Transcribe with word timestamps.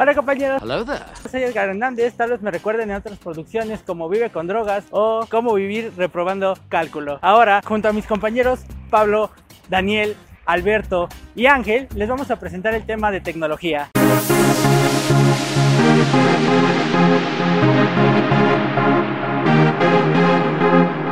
Hola 0.00 0.14
compañeros, 0.14 0.62
Hello 0.62 0.84
there. 0.84 1.00
soy 1.28 1.42
Edgar 1.42 1.70
Hernández, 1.70 2.14
tal 2.14 2.30
vez 2.30 2.40
me 2.40 2.52
recuerden 2.52 2.88
en 2.88 2.98
otras 2.98 3.18
producciones 3.18 3.82
como 3.82 4.08
Vive 4.08 4.30
con 4.30 4.46
drogas 4.46 4.84
o 4.92 5.26
Cómo 5.28 5.54
vivir 5.54 5.92
reprobando 5.96 6.56
cálculo. 6.68 7.18
Ahora, 7.20 7.62
junto 7.64 7.88
a 7.88 7.92
mis 7.92 8.06
compañeros 8.06 8.60
Pablo, 8.90 9.32
Daniel, 9.68 10.14
Alberto 10.46 11.08
y 11.34 11.46
Ángel, 11.46 11.88
les 11.96 12.08
vamos 12.08 12.30
a 12.30 12.36
presentar 12.36 12.74
el 12.74 12.86
tema 12.86 13.10
de 13.10 13.20
tecnología. 13.20 13.90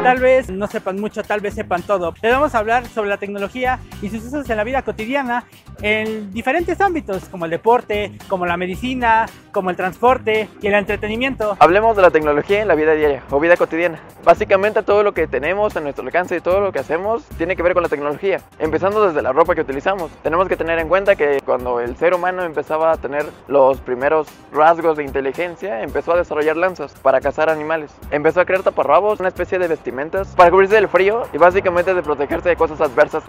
Tal 0.06 0.20
vez 0.20 0.48
no 0.50 0.68
sepan 0.68 1.00
mucho, 1.00 1.24
tal 1.24 1.40
vez 1.40 1.54
sepan 1.54 1.82
todo. 1.82 2.14
Les 2.22 2.30
vamos 2.30 2.54
a 2.54 2.58
hablar 2.58 2.86
sobre 2.86 3.08
la 3.08 3.16
tecnología 3.16 3.80
y 4.00 4.08
sus 4.08 4.22
usos 4.22 4.48
en 4.48 4.56
la 4.56 4.62
vida 4.62 4.82
cotidiana 4.82 5.44
en 5.82 6.32
diferentes 6.32 6.80
ámbitos, 6.80 7.28
como 7.28 7.44
el 7.44 7.50
deporte, 7.50 8.12
como 8.28 8.46
la 8.46 8.56
medicina, 8.56 9.26
como 9.52 9.70
el 9.70 9.76
transporte 9.76 10.48
y 10.60 10.66
el 10.66 10.74
entretenimiento. 10.74 11.56
Hablemos 11.58 11.96
de 11.96 12.02
la 12.02 12.10
tecnología 12.10 12.62
en 12.62 12.68
la 12.68 12.74
vida 12.74 12.94
diaria 12.94 13.22
o 13.30 13.40
vida 13.40 13.56
cotidiana. 13.56 14.00
Básicamente 14.24 14.82
todo 14.82 15.02
lo 15.02 15.12
que 15.12 15.26
tenemos 15.26 15.76
a 15.76 15.80
nuestro 15.80 16.04
alcance 16.04 16.36
y 16.36 16.40
todo 16.40 16.60
lo 16.60 16.72
que 16.72 16.78
hacemos 16.78 17.24
tiene 17.38 17.56
que 17.56 17.62
ver 17.62 17.74
con 17.74 17.82
la 17.82 17.88
tecnología. 17.88 18.40
Empezando 18.58 19.06
desde 19.06 19.22
la 19.22 19.32
ropa 19.32 19.54
que 19.54 19.60
utilizamos. 19.60 20.10
Tenemos 20.22 20.48
que 20.48 20.56
tener 20.56 20.78
en 20.78 20.88
cuenta 20.88 21.16
que 21.16 21.40
cuando 21.44 21.80
el 21.80 21.96
ser 21.96 22.14
humano 22.14 22.42
empezaba 22.42 22.92
a 22.92 22.96
tener 22.96 23.24
los 23.48 23.80
primeros 23.80 24.28
rasgos 24.52 24.96
de 24.96 25.04
inteligencia, 25.04 25.82
empezó 25.82 26.12
a 26.12 26.16
desarrollar 26.16 26.56
lanzas 26.56 26.92
para 27.02 27.20
cazar 27.20 27.48
animales. 27.48 27.92
Empezó 28.10 28.40
a 28.40 28.44
crear 28.44 28.62
taparrabos, 28.62 29.20
una 29.20 29.28
especie 29.28 29.58
de 29.58 29.68
vestimentas 29.68 30.34
para 30.36 30.50
cubrirse 30.50 30.74
del 30.74 30.88
frío 30.88 31.22
y 31.32 31.38
básicamente 31.38 31.94
de 31.94 32.02
protegerse 32.02 32.48
de 32.48 32.56
cosas 32.56 32.80
adversas. 32.80 33.24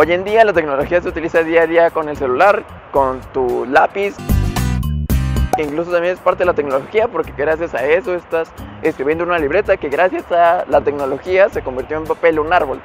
Hoy 0.00 0.12
en 0.12 0.22
día 0.22 0.44
la 0.44 0.52
tecnología 0.52 1.00
se 1.02 1.08
utiliza 1.08 1.42
día 1.42 1.62
a 1.62 1.66
día 1.66 1.90
con 1.90 2.08
el 2.08 2.16
celular, 2.16 2.62
con 2.92 3.20
tu 3.32 3.66
lápiz, 3.66 4.14
que 5.56 5.64
incluso 5.64 5.90
también 5.90 6.14
es 6.14 6.20
parte 6.20 6.42
de 6.42 6.44
la 6.44 6.54
tecnología 6.54 7.08
porque 7.08 7.32
gracias 7.36 7.74
a 7.74 7.84
eso 7.84 8.14
estás 8.14 8.48
escribiendo 8.82 9.24
una 9.24 9.40
libreta 9.40 9.76
que 9.76 9.88
gracias 9.88 10.30
a 10.30 10.64
la 10.68 10.82
tecnología 10.82 11.48
se 11.48 11.62
convirtió 11.62 11.96
en 11.96 12.04
papel 12.04 12.38
un 12.38 12.52
árbol. 12.52 12.80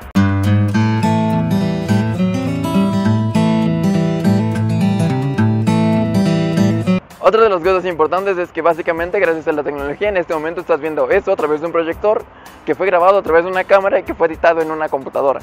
Otra 7.19 7.43
de 7.43 7.49
las 7.49 7.61
cosas 7.61 7.85
importantes 7.85 8.39
es 8.39 8.51
que 8.51 8.63
básicamente 8.63 9.19
gracias 9.19 9.47
a 9.47 9.51
la 9.51 9.61
tecnología 9.61 10.09
en 10.09 10.17
este 10.17 10.33
momento 10.33 10.61
estás 10.61 10.79
viendo 10.79 11.07
esto 11.11 11.31
a 11.31 11.35
través 11.35 11.61
de 11.61 11.67
un 11.67 11.73
proyector 11.73 12.23
que 12.65 12.73
fue 12.73 12.87
grabado 12.87 13.19
a 13.19 13.21
través 13.21 13.43
de 13.43 13.51
una 13.51 13.65
cámara 13.65 13.99
y 13.99 14.03
que 14.03 14.15
fue 14.15 14.25
editado 14.25 14.61
en 14.61 14.71
una 14.71 14.89
computadora. 14.89 15.41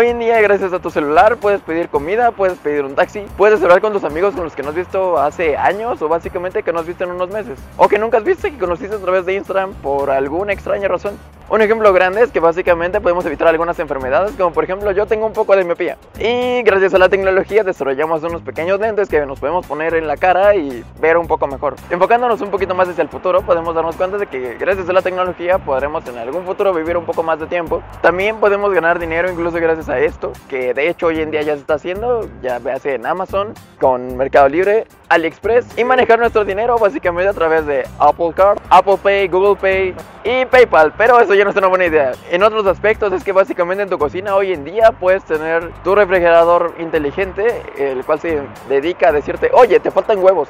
Hoy 0.00 0.08
en 0.08 0.18
día, 0.18 0.40
gracias 0.40 0.72
a 0.72 0.78
tu 0.78 0.90
celular, 0.90 1.36
puedes 1.36 1.60
pedir 1.60 1.90
comida, 1.90 2.30
puedes 2.30 2.56
pedir 2.56 2.86
un 2.86 2.94
taxi, 2.94 3.26
puedes 3.36 3.60
hablar 3.60 3.82
con 3.82 3.92
tus 3.92 4.02
amigos 4.02 4.34
con 4.34 4.44
los 4.44 4.54
que 4.54 4.62
no 4.62 4.70
has 4.70 4.74
visto 4.74 5.18
hace 5.18 5.58
años 5.58 6.00
o 6.00 6.08
básicamente 6.08 6.62
que 6.62 6.72
no 6.72 6.78
has 6.78 6.86
visto 6.86 7.04
en 7.04 7.10
unos 7.10 7.28
meses. 7.28 7.58
O 7.76 7.86
que 7.86 7.98
nunca 7.98 8.16
has 8.16 8.24
visto 8.24 8.48
y 8.48 8.52
que 8.52 8.58
conociste 8.58 8.96
a 8.96 8.98
través 8.98 9.26
de 9.26 9.34
Instagram 9.34 9.74
por 9.74 10.08
alguna 10.08 10.54
extraña 10.54 10.88
razón. 10.88 11.18
Un 11.50 11.60
ejemplo 11.62 11.92
grande 11.92 12.22
es 12.22 12.30
que 12.30 12.38
básicamente 12.38 13.00
podemos 13.00 13.26
evitar 13.26 13.48
algunas 13.48 13.76
enfermedades, 13.80 14.36
como 14.36 14.52
por 14.52 14.62
ejemplo 14.62 14.92
yo 14.92 15.06
tengo 15.06 15.26
un 15.26 15.32
poco 15.32 15.56
de 15.56 15.64
miopía. 15.64 15.98
Y 16.16 16.62
gracias 16.62 16.94
a 16.94 16.98
la 16.98 17.08
tecnología 17.08 17.64
desarrollamos 17.64 18.22
unos 18.22 18.42
pequeños 18.42 18.78
lentes 18.78 19.08
que 19.08 19.26
nos 19.26 19.40
podemos 19.40 19.66
poner 19.66 19.94
en 19.94 20.06
la 20.06 20.16
cara 20.16 20.54
y 20.54 20.84
ver 21.00 21.16
un 21.16 21.26
poco 21.26 21.48
mejor. 21.48 21.74
Enfocándonos 21.90 22.40
un 22.40 22.52
poquito 22.52 22.76
más 22.76 22.88
hacia 22.88 23.02
el 23.02 23.08
futuro, 23.08 23.42
podemos 23.42 23.74
darnos 23.74 23.96
cuenta 23.96 24.16
de 24.16 24.28
que 24.28 24.54
gracias 24.60 24.88
a 24.88 24.92
la 24.92 25.02
tecnología 25.02 25.58
podremos 25.58 26.06
en 26.06 26.18
algún 26.18 26.44
futuro 26.44 26.72
vivir 26.72 26.96
un 26.96 27.04
poco 27.04 27.24
más 27.24 27.40
de 27.40 27.48
tiempo. 27.48 27.82
También 28.00 28.36
podemos 28.36 28.72
ganar 28.72 29.00
dinero 29.00 29.28
incluso 29.28 29.56
gracias 29.56 29.88
a 29.88 29.98
esto, 29.98 30.32
que 30.48 30.72
de 30.72 30.88
hecho 30.88 31.06
hoy 31.06 31.20
en 31.20 31.32
día 31.32 31.42
ya 31.42 31.54
se 31.54 31.62
está 31.62 31.74
haciendo, 31.74 32.28
ya 32.42 32.60
hace 32.72 32.94
en 32.94 33.06
Amazon, 33.06 33.54
con 33.80 34.16
Mercado 34.16 34.48
Libre, 34.48 34.86
AliExpress 35.08 35.76
y 35.76 35.82
manejar 35.82 36.20
nuestro 36.20 36.44
dinero 36.44 36.78
básicamente 36.78 37.28
a 37.28 37.34
través 37.34 37.66
de 37.66 37.82
Apple 37.98 38.32
Card, 38.36 38.60
Apple 38.70 38.98
Pay, 39.02 39.26
Google 39.26 39.56
Pay 39.56 39.96
y 40.22 40.44
PayPal, 40.44 40.92
pero 40.96 41.18
eso 41.18 41.34
ya 41.34 41.39
no 41.44 41.50
es 41.50 41.56
una 41.56 41.68
buena 41.68 41.86
idea. 41.86 42.12
En 42.30 42.42
otros 42.42 42.66
aspectos 42.66 43.12
es 43.12 43.24
que 43.24 43.32
básicamente 43.32 43.82
en 43.82 43.88
tu 43.88 43.98
cocina 43.98 44.34
hoy 44.34 44.52
en 44.52 44.64
día 44.64 44.92
puedes 44.92 45.24
tener 45.24 45.70
tu 45.84 45.94
refrigerador 45.94 46.74
inteligente, 46.78 47.62
el 47.76 48.04
cual 48.04 48.20
se 48.20 48.42
dedica 48.68 49.08
a 49.08 49.12
decirte, 49.12 49.50
oye, 49.52 49.80
te 49.80 49.90
faltan 49.90 50.18
huevos. 50.18 50.48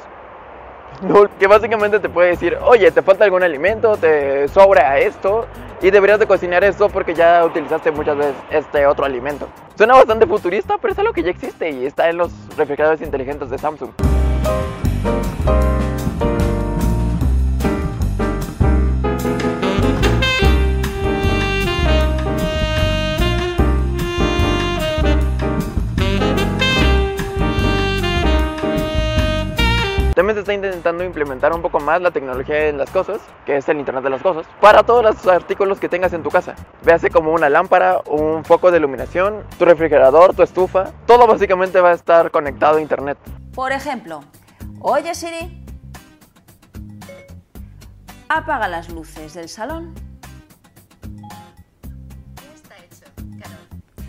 Que 1.39 1.47
básicamente 1.47 1.99
te 1.99 2.09
puede 2.09 2.29
decir, 2.29 2.57
oye, 2.61 2.91
te 2.91 3.01
falta 3.01 3.25
algún 3.25 3.43
alimento, 3.43 3.97
te 3.97 4.47
sobra 4.49 4.99
esto 4.99 5.47
y 5.81 5.89
deberías 5.89 6.19
de 6.19 6.27
cocinar 6.27 6.63
esto 6.63 6.89
porque 6.89 7.15
ya 7.15 7.43
utilizaste 7.43 7.91
muchas 7.91 8.17
veces 8.17 8.35
este 8.51 8.85
otro 8.85 9.05
alimento. 9.05 9.47
Suena 9.75 9.95
bastante 9.95 10.27
futurista, 10.27 10.77
pero 10.79 10.93
es 10.93 10.99
algo 10.99 11.13
que 11.13 11.23
ya 11.23 11.31
existe 11.31 11.71
y 11.71 11.85
está 11.85 12.09
en 12.09 12.17
los 12.17 12.31
refrigeradores 12.55 13.01
inteligentes 13.01 13.49
de 13.49 13.57
Samsung. 13.57 13.89
También 30.21 30.35
se 30.35 30.41
está 30.41 30.53
intentando 30.53 31.03
implementar 31.03 31.51
un 31.51 31.63
poco 31.63 31.79
más 31.79 31.99
la 31.99 32.11
tecnología 32.11 32.67
en 32.67 32.77
las 32.77 32.91
cosas, 32.91 33.19
que 33.43 33.57
es 33.57 33.67
el 33.69 33.79
Internet 33.79 34.03
de 34.03 34.11
las 34.11 34.21
Cosas, 34.21 34.45
para 34.61 34.83
todos 34.83 35.03
los 35.03 35.25
artículos 35.25 35.79
que 35.79 35.89
tengas 35.89 36.13
en 36.13 36.21
tu 36.21 36.29
casa. 36.29 36.53
Véase 36.83 37.09
como 37.09 37.33
una 37.33 37.49
lámpara, 37.49 38.01
un 38.05 38.45
foco 38.45 38.69
de 38.69 38.77
iluminación, 38.77 39.43
tu 39.57 39.65
refrigerador, 39.65 40.35
tu 40.35 40.43
estufa, 40.43 40.91
todo 41.07 41.25
básicamente 41.25 41.81
va 41.81 41.89
a 41.89 41.93
estar 41.93 42.29
conectado 42.29 42.77
a 42.77 42.81
Internet. 42.81 43.17
Por 43.55 43.71
ejemplo, 43.71 44.23
oye 44.79 45.15
Siri, 45.15 45.65
apaga 48.29 48.67
las 48.67 48.89
luces 48.89 49.33
del 49.33 49.49
salón. 49.49 50.10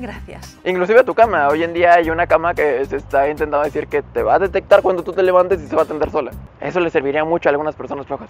Gracias. 0.02 0.58
Inclusive 0.64 1.04
tu 1.04 1.14
cama, 1.14 1.46
hoy 1.46 1.62
en 1.62 1.72
día 1.72 1.94
hay 1.94 2.10
una 2.10 2.26
cama 2.26 2.54
que 2.54 2.84
se 2.86 2.96
está 2.96 3.28
intentando 3.28 3.64
decir 3.64 3.86
que 3.86 4.02
te 4.02 4.24
va 4.24 4.34
a 4.34 4.38
detectar 4.40 4.82
cuando 4.82 5.04
tú 5.04 5.12
te 5.12 5.22
levantes 5.22 5.62
y 5.62 5.68
se 5.68 5.76
va 5.76 5.82
a 5.82 5.84
tender 5.84 6.10
sola. 6.10 6.32
Eso 6.60 6.80
le 6.80 6.90
serviría 6.90 7.24
mucho 7.24 7.48
a 7.48 7.50
algunas 7.50 7.76
personas 7.76 8.04
flojas. 8.04 8.28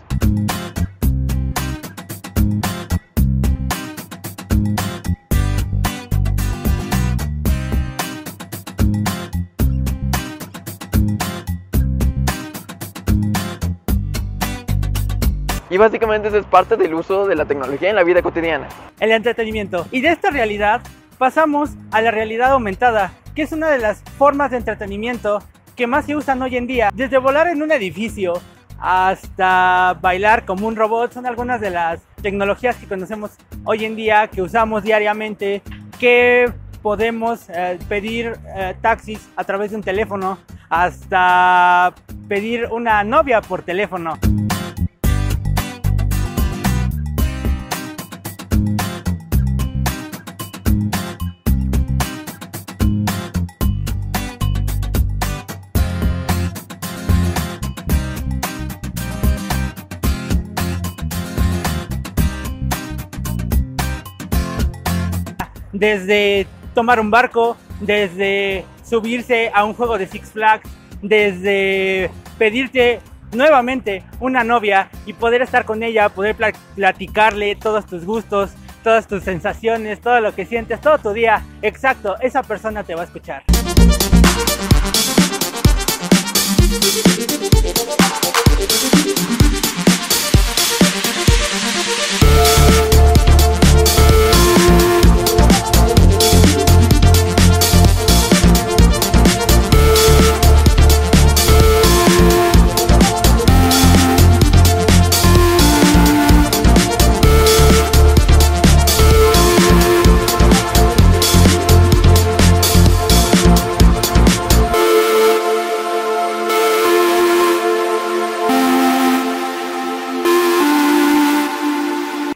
Y 15.70 15.78
básicamente 15.78 16.28
eso 16.28 16.36
es 16.36 16.44
parte 16.44 16.76
del 16.76 16.92
uso 16.92 17.26
de 17.26 17.34
la 17.34 17.46
tecnología 17.46 17.88
en 17.88 17.96
la 17.96 18.04
vida 18.04 18.20
cotidiana. 18.20 18.68
El 19.00 19.10
entretenimiento. 19.10 19.86
Y 19.90 20.02
de 20.02 20.10
esta 20.10 20.28
realidad 20.28 20.82
pasamos 21.22 21.70
a 21.92 22.02
la 22.02 22.10
realidad 22.10 22.50
aumentada, 22.50 23.12
que 23.36 23.42
es 23.42 23.52
una 23.52 23.70
de 23.70 23.78
las 23.78 24.02
formas 24.18 24.50
de 24.50 24.56
entretenimiento 24.56 25.40
que 25.76 25.86
más 25.86 26.06
se 26.06 26.16
usan 26.16 26.42
hoy 26.42 26.56
en 26.56 26.66
día. 26.66 26.90
Desde 26.92 27.16
volar 27.18 27.46
en 27.46 27.62
un 27.62 27.70
edificio 27.70 28.42
hasta 28.80 29.96
bailar 30.00 30.44
como 30.44 30.66
un 30.66 30.74
robot 30.74 31.12
son 31.12 31.24
algunas 31.24 31.60
de 31.60 31.70
las 31.70 32.00
tecnologías 32.22 32.74
que 32.74 32.88
conocemos 32.88 33.30
hoy 33.62 33.84
en 33.84 33.94
día, 33.94 34.26
que 34.26 34.42
usamos 34.42 34.82
diariamente, 34.82 35.62
que 36.00 36.52
podemos 36.82 37.48
eh, 37.50 37.78
pedir 37.88 38.36
eh, 38.56 38.74
taxis 38.80 39.28
a 39.36 39.44
través 39.44 39.70
de 39.70 39.76
un 39.76 39.84
teléfono, 39.84 40.38
hasta 40.70 41.94
pedir 42.26 42.66
una 42.72 43.04
novia 43.04 43.42
por 43.42 43.62
teléfono. 43.62 44.18
Desde 65.82 66.46
tomar 66.76 67.00
un 67.00 67.10
barco, 67.10 67.56
desde 67.80 68.64
subirse 68.88 69.50
a 69.52 69.64
un 69.64 69.74
juego 69.74 69.98
de 69.98 70.06
Six 70.06 70.30
Flags, 70.30 70.70
desde 71.02 72.08
pedirte 72.38 73.00
nuevamente 73.32 74.04
una 74.20 74.44
novia 74.44 74.90
y 75.06 75.12
poder 75.12 75.42
estar 75.42 75.64
con 75.64 75.82
ella, 75.82 76.08
poder 76.08 76.36
platicarle 76.76 77.56
todos 77.56 77.84
tus 77.84 78.04
gustos, 78.04 78.52
todas 78.84 79.08
tus 79.08 79.24
sensaciones, 79.24 80.00
todo 80.00 80.20
lo 80.20 80.32
que 80.36 80.46
sientes, 80.46 80.80
todo 80.80 80.98
tu 80.98 81.12
día. 81.12 81.42
Exacto, 81.62 82.14
esa 82.20 82.44
persona 82.44 82.84
te 82.84 82.94
va 82.94 83.00
a 83.00 83.04
escuchar. 83.06 83.42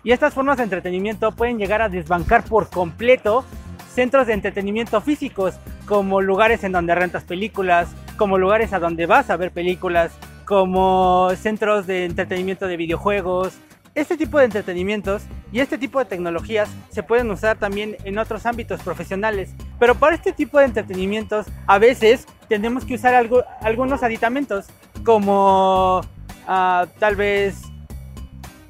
Y 0.07 0.13
estas 0.13 0.35
formas 0.35 0.59
de 0.59 0.63
entretenimiento 0.63 1.33
pueden 1.33 1.59
llegar 1.59 1.83
a 1.83 1.89
desbancar 1.89 2.45
por 2.45 2.71
completo 2.71 3.45
centros 3.93 4.29
de 4.29 4.35
entretenimiento 4.35 5.01
físicos, 5.01 5.57
como 5.85 6.21
lugares 6.21 6.63
en 6.63 6.71
donde 6.71 6.95
rentas 6.95 7.25
películas, 7.25 7.89
como 8.17 8.39
lugares 8.39 8.73
a 8.73 8.79
donde 8.79 9.07
vas 9.07 9.31
a 9.31 9.37
ver 9.37 9.51
películas, 9.51 10.13
como 10.45 11.31
centros 11.35 11.89
de 11.89 12.05
entretenimiento 12.05 12.69
de 12.69 12.77
videojuegos. 12.77 13.55
Este 13.97 14.17
tipo 14.17 14.39
de 14.39 14.45
entretenimientos 14.45 15.25
y 15.51 15.59
este 15.59 15.77
tipo 15.77 15.99
de 15.99 16.05
tecnologías 16.05 16.69
se 16.91 17.03
pueden 17.03 17.29
usar 17.33 17.59
también 17.59 17.97
en 18.05 18.19
otros 18.19 18.47
ámbitos 18.47 18.81
profesionales. 18.83 19.57
Pero 19.81 19.97
para 19.97 20.15
este 20.15 20.31
tipo 20.31 20.61
de 20.61 20.67
entretenimientos 20.67 21.47
a 21.67 21.81
veces 21.81 22.27
tenemos 22.49 22.85
que 22.85 22.95
usar 22.95 23.29
algunos 23.61 24.05
aditamentos 24.05 24.67
como 25.05 26.01
ah, 26.47 26.87
tal 27.01 27.17
vez 27.17 27.61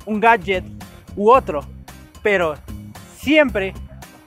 un 0.06 0.19
gadget 0.19 0.65
u 1.17 1.31
otro. 1.31 1.61
Pero 2.23 2.55
siempre 3.17 3.75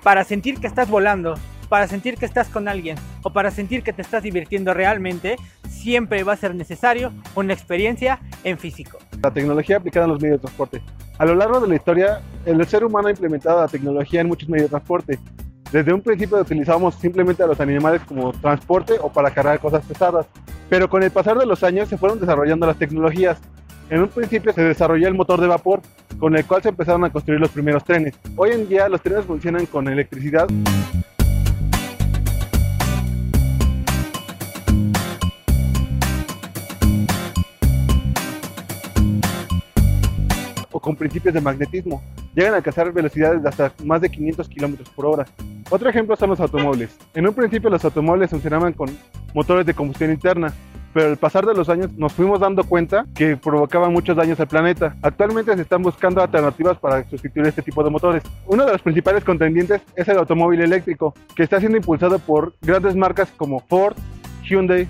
para 0.04 0.24
sentir 0.24 0.60
que 0.60 0.68
estás 0.68 0.90
volando, 0.90 1.36
para 1.70 1.88
sentir 1.88 2.16
que 2.16 2.26
estás 2.26 2.50
con 2.50 2.68
alguien 2.68 2.98
o 3.24 3.32
para 3.32 3.52
sentir 3.52 3.84
que 3.84 3.94
te 3.94 4.02
estás 4.02 4.24
divirtiendo 4.24 4.74
realmente, 4.74 5.38
siempre 5.68 6.24
va 6.24 6.34
a 6.34 6.38
ser 6.38 6.56
necesario 6.56 7.14
una 7.36 7.54
experiencia 7.54 8.20
en 8.44 8.58
físico. 8.58 8.98
La 9.22 9.32
tecnología 9.32 9.78
aplicada 9.78 10.06
en 10.06 10.14
los 10.14 10.22
medios 10.22 10.38
de 10.40 10.42
transporte. 10.42 10.82
A 11.18 11.26
lo 11.26 11.36
largo 11.36 11.60
de 11.60 11.68
la 11.68 11.76
historia, 11.76 12.22
el 12.46 12.66
ser 12.66 12.84
humano 12.84 13.10
ha 13.10 13.12
implementado 13.12 13.62
la 13.62 13.68
tecnología 13.68 14.22
en 14.22 14.28
muchos 14.28 14.50
medios 14.50 14.66
de 14.66 14.70
transporte. 14.70 15.20
Desde 15.72 15.94
un 15.94 16.02
principio 16.02 16.40
utilizábamos 16.40 16.96
simplemente 16.96 17.44
a 17.44 17.48
los 17.48 17.60
animales 17.60 18.02
como 18.08 18.32
transporte 18.32 18.96
o 19.00 19.10
para 19.10 19.30
cargar 19.30 19.60
cosas 19.60 19.86
pesadas, 19.86 20.26
pero 20.70 20.90
con 20.90 21.04
el 21.04 21.12
pasar 21.12 21.38
de 21.38 21.46
los 21.46 21.64
años 21.64 21.90
se 21.90 21.98
fueron 21.98 22.20
desarrollando 22.20 22.66
las 22.66 22.78
tecnologías. 22.78 23.38
En 23.90 24.02
un 24.02 24.10
principio 24.10 24.54
se 24.54 24.62
desarrolló 24.62 25.08
el 25.08 25.16
motor 25.16 25.42
de 25.42 25.48
vapor, 25.48 25.82
con 26.20 26.36
el 26.36 26.46
cual 26.46 26.62
se 26.62 26.70
empezaron 26.70 27.04
a 27.06 27.10
construir 27.10 27.40
los 27.40 27.50
primeros 27.50 27.84
trenes. 27.84 28.14
Hoy 28.36 28.52
en 28.52 28.70
día 28.70 28.88
los 28.88 29.02
trenes 29.02 29.26
funcionan 29.26 29.66
con 29.66 29.88
electricidad. 29.88 30.48
o 40.72 40.80
con 40.80 40.96
principios 40.96 41.34
de 41.34 41.42
magnetismo. 41.42 42.04
Llegan 42.36 42.54
a 42.54 42.58
alcanzar 42.58 42.94
velocidades 42.94 43.42
de 43.42 43.50
hasta 43.50 43.74
más 43.84 44.02
de 44.02 44.10
500 44.12 44.48
kilómetros 44.50 44.88
por 44.92 45.08
hora. 45.08 45.26
Otro 45.72 45.90
ejemplo 45.90 46.16
son 46.16 46.30
los 46.30 46.40
automóviles. 46.40 46.96
En 47.16 47.28
un 47.28 47.34
principio 47.34 47.72
los 47.72 47.84
automóviles 47.84 48.30
funcionaban 48.30 48.74
con 48.74 48.96
motores 49.34 49.66
de 49.66 49.74
combustión 49.74 50.12
interna, 50.12 50.54
pero 50.94 51.10
al 51.10 51.18
pasar 51.18 51.46
de 51.46 51.54
los 51.54 51.70
años 51.70 51.92
nos 51.94 52.14
fuimos 52.14 52.40
dando 52.40 52.64
cuenta 52.64 53.06
que 53.14 53.38
provocaban 53.38 53.94
muchos 53.94 54.16
daños 54.16 54.40
al 54.40 54.48
planeta. 54.48 54.96
Actualmente 55.02 55.56
se 55.56 55.62
están 55.62 55.82
buscando 55.82 56.22
alternativas 56.22 56.78
para 56.78 57.08
sustituir 57.10 57.48
este 57.48 57.62
tipo 57.62 57.84
de 57.84 57.90
motores. 57.90 58.24
Uno 58.46 58.66
de 58.66 58.72
los 58.72 58.82
principales 58.82 59.24
contendientes 59.24 59.82
es 59.96 60.08
el 60.08 60.18
automóvil 60.18 60.62
eléctrico, 60.62 61.14
que 61.36 61.44
está 61.44 61.60
siendo 61.60 61.78
impulsado 61.78 62.20
por 62.20 62.54
grandes 62.62 62.96
marcas 62.96 63.30
como 63.38 63.60
Ford, 63.62 63.96
Hyundai, 64.44 64.88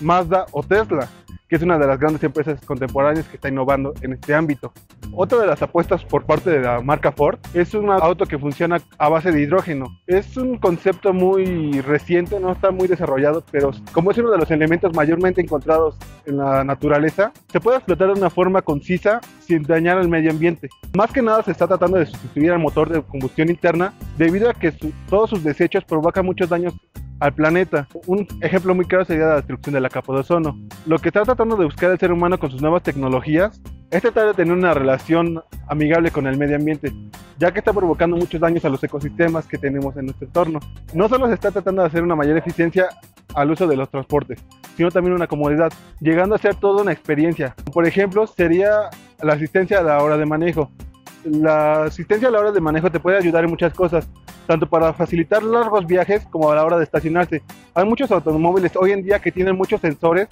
Mazda 0.00 0.46
o 0.52 0.62
Tesla 0.62 1.08
que 1.52 1.56
es 1.56 1.62
una 1.62 1.76
de 1.76 1.86
las 1.86 2.00
grandes 2.00 2.24
empresas 2.24 2.58
contemporáneas 2.64 3.28
que 3.28 3.36
está 3.36 3.50
innovando 3.50 3.92
en 4.00 4.14
este 4.14 4.32
ámbito. 4.32 4.72
Otra 5.12 5.38
de 5.38 5.46
las 5.46 5.60
apuestas 5.60 6.02
por 6.02 6.24
parte 6.24 6.48
de 6.48 6.60
la 6.60 6.80
marca 6.80 7.12
Ford 7.12 7.38
es 7.52 7.74
un 7.74 7.90
auto 7.90 8.24
que 8.24 8.38
funciona 8.38 8.80
a 8.96 9.10
base 9.10 9.30
de 9.32 9.42
hidrógeno. 9.42 10.00
Es 10.06 10.38
un 10.38 10.56
concepto 10.56 11.12
muy 11.12 11.82
reciente, 11.82 12.40
no 12.40 12.52
está 12.52 12.70
muy 12.70 12.88
desarrollado, 12.88 13.44
pero 13.50 13.70
como 13.92 14.12
es 14.12 14.16
uno 14.16 14.30
de 14.30 14.38
los 14.38 14.50
elementos 14.50 14.96
mayormente 14.96 15.42
encontrados 15.42 15.98
en 16.24 16.38
la 16.38 16.64
naturaleza, 16.64 17.32
se 17.52 17.60
puede 17.60 17.76
explotar 17.76 18.14
de 18.14 18.18
una 18.18 18.30
forma 18.30 18.62
concisa 18.62 19.20
sin 19.40 19.62
dañar 19.62 19.98
al 19.98 20.08
medio 20.08 20.30
ambiente. 20.30 20.70
Más 20.96 21.12
que 21.12 21.20
nada 21.20 21.42
se 21.42 21.50
está 21.50 21.66
tratando 21.66 21.98
de 21.98 22.06
sustituir 22.06 22.50
al 22.50 22.60
motor 22.60 22.88
de 22.88 23.02
combustión 23.02 23.50
interna 23.50 23.92
debido 24.16 24.48
a 24.48 24.54
que 24.54 24.72
todos 25.10 25.28
sus 25.28 25.44
desechos 25.44 25.84
provocan 25.84 26.24
muchos 26.24 26.48
daños 26.48 26.72
al 27.22 27.32
planeta. 27.32 27.86
Un 28.06 28.26
ejemplo 28.40 28.74
muy 28.74 28.84
claro 28.84 29.04
sería 29.04 29.26
la 29.26 29.36
destrucción 29.36 29.74
de 29.74 29.80
la 29.80 29.88
capa 29.88 30.12
de 30.12 30.20
ozono. 30.20 30.58
Lo 30.86 30.98
que 30.98 31.08
está 31.08 31.22
tratando 31.22 31.54
de 31.54 31.64
buscar 31.64 31.92
el 31.92 31.98
ser 31.98 32.10
humano 32.10 32.36
con 32.36 32.50
sus 32.50 32.60
nuevas 32.60 32.82
tecnologías 32.82 33.60
es 33.92 34.02
tratar 34.02 34.26
de 34.26 34.34
tener 34.34 34.52
una 34.52 34.74
relación 34.74 35.40
amigable 35.68 36.10
con 36.10 36.26
el 36.26 36.36
medio 36.36 36.56
ambiente, 36.56 36.92
ya 37.38 37.52
que 37.52 37.60
está 37.60 37.72
provocando 37.72 38.16
muchos 38.16 38.40
daños 38.40 38.64
a 38.64 38.68
los 38.68 38.82
ecosistemas 38.82 39.46
que 39.46 39.56
tenemos 39.56 39.96
en 39.96 40.06
nuestro 40.06 40.26
entorno. 40.26 40.58
No 40.94 41.08
solo 41.08 41.28
se 41.28 41.34
está 41.34 41.52
tratando 41.52 41.82
de 41.82 41.88
hacer 41.88 42.02
una 42.02 42.16
mayor 42.16 42.36
eficiencia 42.36 42.88
al 43.34 43.52
uso 43.52 43.68
de 43.68 43.76
los 43.76 43.88
transportes, 43.88 44.44
sino 44.76 44.90
también 44.90 45.14
una 45.14 45.28
comodidad, 45.28 45.72
llegando 46.00 46.34
a 46.34 46.38
ser 46.38 46.56
toda 46.56 46.82
una 46.82 46.90
experiencia. 46.90 47.54
Por 47.72 47.86
ejemplo, 47.86 48.26
sería 48.26 48.90
la 49.22 49.34
asistencia 49.34 49.78
a 49.78 49.82
la 49.82 50.02
hora 50.02 50.16
de 50.16 50.26
manejo. 50.26 50.72
La 51.24 51.84
asistencia 51.84 52.26
a 52.26 52.30
la 52.32 52.40
hora 52.40 52.50
de 52.50 52.60
manejo 52.60 52.90
te 52.90 52.98
puede 52.98 53.16
ayudar 53.16 53.44
en 53.44 53.50
muchas 53.50 53.72
cosas, 53.74 54.08
tanto 54.46 54.68
para 54.68 54.92
facilitar 54.92 55.42
largos 55.42 55.86
viajes 55.86 56.26
como 56.30 56.50
a 56.50 56.54
la 56.54 56.64
hora 56.64 56.78
de 56.78 56.84
estacionarse. 56.84 57.42
Hay 57.74 57.84
muchos 57.84 58.10
automóviles 58.10 58.72
hoy 58.76 58.92
en 58.92 59.02
día 59.02 59.18
que 59.18 59.32
tienen 59.32 59.56
muchos 59.56 59.80
sensores 59.80 60.28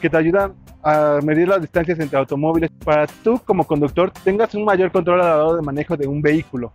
que 0.00 0.08
te 0.08 0.16
ayudan 0.16 0.54
a 0.82 1.18
medir 1.22 1.48
las 1.48 1.60
distancias 1.60 1.98
entre 1.98 2.18
automóviles 2.18 2.70
para 2.84 3.06
tú 3.06 3.40
como 3.44 3.66
conductor 3.66 4.12
tengas 4.22 4.54
un 4.54 4.64
mayor 4.64 4.92
control 4.92 5.20
a 5.20 5.28
la 5.28 5.44
hora 5.44 5.56
de 5.56 5.62
manejo 5.62 5.96
de 5.96 6.06
un 6.06 6.22
vehículo. 6.22 6.72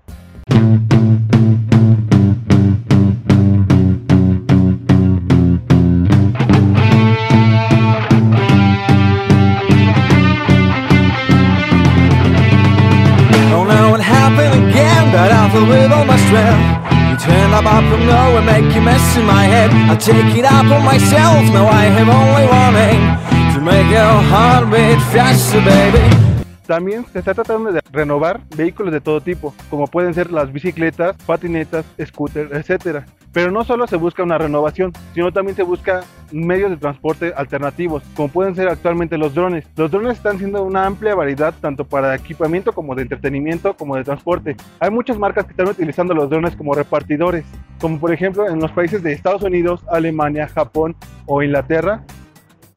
Take 20.03 20.35
it 20.35 20.43
up 20.43 20.65
on 20.65 20.83
myself, 20.83 21.45
now 21.53 21.65
I 21.65 21.85
have 21.85 22.09
only 22.09 22.45
one 22.45 22.75
aim 22.75 23.53
to 23.53 23.61
make 23.61 23.89
your 23.89 24.21
heart 24.27 24.69
beat 24.69 24.99
faster, 25.13 25.61
baby. 25.61 26.32
También 26.65 27.05
se 27.11 27.19
está 27.19 27.33
tratando 27.33 27.71
de 27.71 27.81
renovar 27.91 28.41
vehículos 28.55 28.93
de 28.93 29.01
todo 29.01 29.19
tipo, 29.19 29.53
como 29.69 29.87
pueden 29.87 30.13
ser 30.13 30.31
las 30.31 30.51
bicicletas, 30.51 31.15
patinetas, 31.25 31.85
scooters, 32.01 32.51
etc. 32.51 33.03
Pero 33.33 33.51
no 33.51 33.63
solo 33.65 33.85
se 33.85 33.97
busca 33.97 34.23
una 34.23 34.37
renovación, 34.37 34.93
sino 35.13 35.31
también 35.33 35.55
se 35.55 35.63
busca 35.63 36.03
medios 36.31 36.71
de 36.71 36.77
transporte 36.77 37.33
alternativos, 37.35 38.01
como 38.15 38.29
pueden 38.29 38.55
ser 38.55 38.69
actualmente 38.69 39.17
los 39.17 39.33
drones. 39.33 39.65
Los 39.75 39.91
drones 39.91 40.17
están 40.17 40.37
siendo 40.37 40.63
una 40.63 40.85
amplia 40.85 41.15
variedad 41.15 41.53
tanto 41.59 41.83
para 41.85 42.15
equipamiento 42.15 42.71
como 42.71 42.95
de 42.95 43.03
entretenimiento 43.03 43.75
como 43.75 43.97
de 43.97 44.03
transporte. 44.03 44.55
Hay 44.79 44.89
muchas 44.89 45.17
marcas 45.17 45.45
que 45.45 45.51
están 45.51 45.67
utilizando 45.67 46.13
los 46.13 46.29
drones 46.29 46.55
como 46.55 46.73
repartidores, 46.73 47.43
como 47.81 47.99
por 47.99 48.13
ejemplo 48.13 48.47
en 48.47 48.59
los 48.59 48.71
países 48.71 49.03
de 49.03 49.11
Estados 49.11 49.43
Unidos, 49.43 49.83
Alemania, 49.91 50.47
Japón 50.47 50.95
o 51.25 51.43
Inglaterra. 51.43 52.03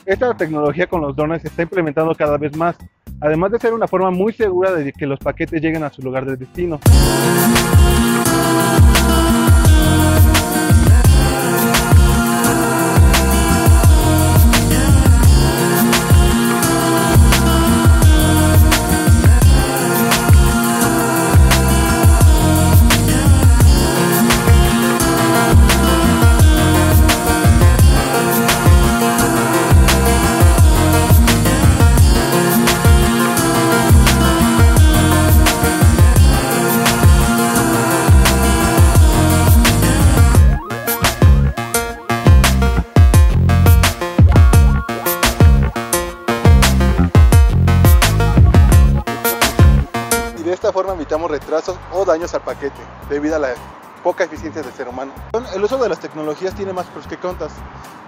Esta 0.05 0.37
tecnología 0.37 0.87
con 0.87 1.01
los 1.01 1.17
drones 1.17 1.43
se 1.43 1.49
está 1.49 1.63
implementando 1.63 2.15
cada 2.15 2.39
vez 2.39 2.57
más, 2.57 2.77
además 3.21 3.53
de 3.53 3.59
ser 3.59 3.73
una 3.73 3.87
forma 3.89 4.11
muy 4.11 4.33
segura 4.33 4.73
de 4.73 4.93
que 4.93 5.07
los 5.07 5.19
paquetes 5.19 5.61
lleguen 5.61 5.83
a 5.83 5.91
su 5.91 6.03
lugar 6.03 6.27
de 6.27 6.37
destino. 6.37 6.81
Daños 52.07 52.33
al 52.35 52.41
paquete 52.43 52.81
debido 53.11 53.37
a 53.37 53.39
la 53.39 53.49
poca 54.03 54.25
eficiencia 54.25 54.63
del 54.63 54.73
ser 54.73 54.89
humano. 54.89 55.13
El 55.55 55.63
uso 55.63 55.77
de 55.79 55.89
las 55.89 55.99
tecnologías 55.99 56.55
tiene 56.55 56.73
más 56.73 56.87
pros 56.87 57.07
que 57.07 57.17
contras, 57.17 57.53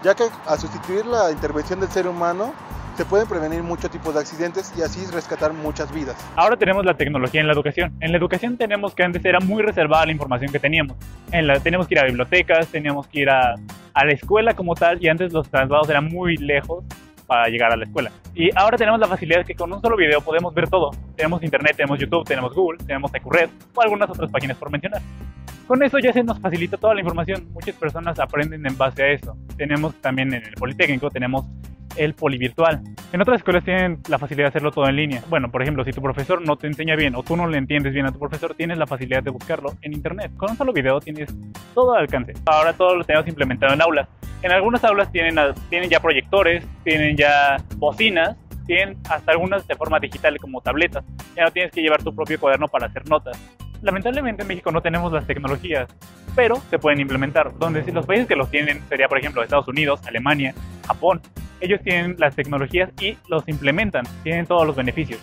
ya 0.02 0.14
que 0.14 0.24
al 0.46 0.58
sustituir 0.58 1.04
la 1.04 1.30
intervención 1.30 1.80
del 1.80 1.88
ser 1.90 2.06
humano 2.06 2.54
se 2.96 3.04
pueden 3.04 3.28
prevenir 3.28 3.62
muchos 3.62 3.90
tipos 3.90 4.12
de 4.12 4.20
accidentes 4.20 4.72
y 4.76 4.82
así 4.82 5.04
rescatar 5.12 5.52
muchas 5.52 5.92
vidas. 5.94 6.16
Ahora 6.34 6.56
tenemos 6.56 6.84
la 6.84 6.94
tecnología 6.94 7.40
en 7.40 7.46
la 7.46 7.52
educación. 7.52 7.92
En 8.00 8.10
la 8.10 8.18
educación 8.18 8.56
tenemos 8.56 8.94
que 8.94 9.04
antes 9.04 9.24
era 9.24 9.38
muy 9.38 9.62
reservada 9.62 10.06
la 10.06 10.12
información 10.12 10.50
que 10.50 10.58
teníamos. 10.58 10.96
En 11.30 11.46
la, 11.46 11.60
teníamos 11.60 11.86
que 11.86 11.94
ir 11.94 12.00
a 12.00 12.04
bibliotecas, 12.04 12.66
teníamos 12.68 13.06
que 13.06 13.20
ir 13.20 13.30
a, 13.30 13.54
a 13.94 14.04
la 14.04 14.12
escuela 14.12 14.54
como 14.54 14.74
tal 14.74 15.02
y 15.02 15.08
antes 15.08 15.32
los 15.32 15.48
traslados 15.48 15.88
eran 15.88 16.06
muy 16.06 16.36
lejos 16.38 16.84
para 17.28 17.48
llegar 17.48 17.70
a 17.70 17.76
la 17.76 17.84
escuela. 17.84 18.10
Y 18.34 18.48
ahora 18.56 18.78
tenemos 18.78 18.98
la 18.98 19.06
facilidad 19.06 19.44
que 19.44 19.54
con 19.54 19.70
un 19.70 19.80
solo 19.82 19.96
video 19.96 20.22
podemos 20.22 20.52
ver 20.54 20.68
todo. 20.68 20.90
Tenemos 21.14 21.42
internet, 21.42 21.76
tenemos 21.76 21.98
YouTube, 22.00 22.24
tenemos 22.24 22.54
Google, 22.54 22.78
tenemos 22.78 23.14
EcuRed 23.14 23.50
o 23.74 23.82
algunas 23.82 24.08
otras 24.08 24.30
páginas 24.32 24.56
por 24.56 24.70
mencionar. 24.70 25.02
Con 25.66 25.82
eso 25.82 25.98
ya 25.98 26.10
se 26.14 26.24
nos 26.24 26.40
facilita 26.40 26.78
toda 26.78 26.94
la 26.94 27.00
información. 27.00 27.46
Muchas 27.52 27.76
personas 27.76 28.18
aprenden 28.18 28.66
en 28.66 28.78
base 28.78 29.02
a 29.02 29.12
eso. 29.12 29.36
Tenemos 29.58 29.94
también 29.96 30.32
en 30.32 30.42
el 30.42 30.54
Politécnico, 30.54 31.10
tenemos 31.10 31.44
el 31.98 32.14
polivirtual. 32.14 32.80
En 33.12 33.20
otras 33.20 33.38
escuelas 33.38 33.64
tienen 33.64 34.00
la 34.08 34.18
facilidad 34.18 34.46
de 34.46 34.48
hacerlo 34.48 34.70
todo 34.70 34.88
en 34.88 34.96
línea. 34.96 35.22
Bueno, 35.28 35.50
por 35.50 35.62
ejemplo, 35.62 35.84
si 35.84 35.92
tu 35.92 36.00
profesor 36.00 36.40
no 36.40 36.56
te 36.56 36.66
enseña 36.66 36.96
bien 36.96 37.14
o 37.14 37.22
tú 37.22 37.36
no 37.36 37.46
le 37.46 37.58
entiendes 37.58 37.92
bien 37.92 38.06
a 38.06 38.12
tu 38.12 38.18
profesor, 38.18 38.54
tienes 38.54 38.78
la 38.78 38.86
facilidad 38.86 39.22
de 39.22 39.30
buscarlo 39.30 39.74
en 39.82 39.92
internet. 39.92 40.32
Con 40.36 40.50
un 40.50 40.56
solo 40.56 40.72
video 40.72 41.00
tienes 41.00 41.34
todo 41.74 41.94
al 41.94 42.02
alcance. 42.02 42.34
Ahora 42.46 42.72
todo 42.72 42.96
lo 42.96 43.04
tenemos 43.04 43.28
implementado 43.28 43.74
en 43.74 43.82
aulas. 43.82 44.08
En 44.42 44.52
algunas 44.52 44.84
aulas 44.84 45.10
tienen, 45.10 45.36
tienen 45.68 45.90
ya 45.90 46.00
proyectores, 46.00 46.64
tienen 46.84 47.16
ya 47.16 47.56
bocinas, 47.76 48.36
tienen 48.66 48.98
hasta 49.10 49.32
algunas 49.32 49.66
de 49.66 49.74
forma 49.74 49.98
digital 49.98 50.38
como 50.38 50.60
tabletas. 50.60 51.04
Ya 51.34 51.44
no 51.44 51.50
tienes 51.50 51.72
que 51.72 51.80
llevar 51.80 52.02
tu 52.02 52.14
propio 52.14 52.38
cuaderno 52.38 52.68
para 52.68 52.86
hacer 52.86 53.08
notas. 53.08 53.36
Lamentablemente 53.82 54.42
en 54.42 54.48
México 54.48 54.70
no 54.70 54.80
tenemos 54.80 55.12
las 55.12 55.26
tecnologías, 55.26 55.88
pero 56.34 56.56
se 56.70 56.78
pueden 56.78 57.00
implementar. 57.00 57.56
Donde 57.58 57.82
si 57.84 57.92
los 57.92 58.06
países 58.06 58.26
que 58.26 58.36
los 58.36 58.50
tienen 58.50 58.82
sería, 58.88 59.08
por 59.08 59.18
ejemplo, 59.18 59.42
Estados 59.42 59.68
Unidos, 59.68 60.00
Alemania, 60.06 60.54
Japón. 60.86 61.20
Ellos 61.60 61.80
tienen 61.82 62.16
las 62.18 62.34
tecnologías 62.36 62.90
y 63.00 63.16
los 63.28 63.46
implementan, 63.48 64.04
tienen 64.22 64.46
todos 64.46 64.66
los 64.66 64.76
beneficios, 64.76 65.20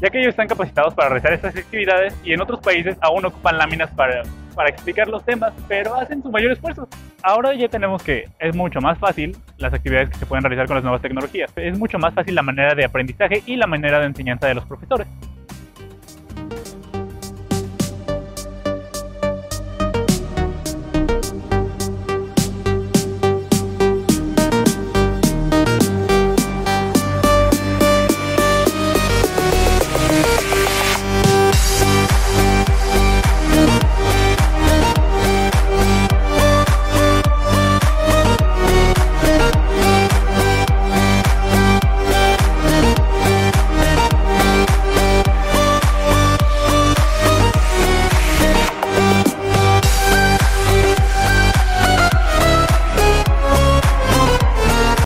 ya 0.00 0.10
que 0.10 0.18
ellos 0.18 0.30
están 0.30 0.48
capacitados 0.48 0.94
para 0.94 1.08
realizar 1.08 1.32
estas 1.32 1.56
actividades 1.56 2.14
y 2.22 2.32
en 2.32 2.40
otros 2.40 2.60
países 2.60 2.96
aún 3.00 3.24
ocupan 3.24 3.58
láminas 3.58 3.90
para, 3.92 4.22
para 4.54 4.68
explicar 4.70 5.08
los 5.08 5.24
temas, 5.24 5.52
pero 5.66 5.94
hacen 5.94 6.22
su 6.22 6.30
mayor 6.30 6.52
esfuerzo. 6.52 6.88
Ahora 7.22 7.54
ya 7.54 7.68
tenemos 7.68 8.02
que 8.02 8.28
es 8.38 8.54
mucho 8.54 8.80
más 8.80 8.98
fácil 8.98 9.36
las 9.56 9.72
actividades 9.74 10.10
que 10.10 10.16
se 10.16 10.26
pueden 10.26 10.44
realizar 10.44 10.66
con 10.66 10.76
las 10.76 10.84
nuevas 10.84 11.02
tecnologías. 11.02 11.50
Es 11.56 11.78
mucho 11.78 11.98
más 11.98 12.14
fácil 12.14 12.34
la 12.34 12.42
manera 12.42 12.74
de 12.74 12.84
aprendizaje 12.84 13.42
y 13.44 13.56
la 13.56 13.66
manera 13.66 13.98
de 13.98 14.06
enseñanza 14.06 14.46
de 14.46 14.54
los 14.54 14.64
profesores. 14.66 15.08